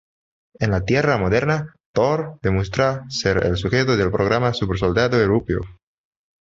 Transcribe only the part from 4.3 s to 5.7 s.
Supersoldado Europeo.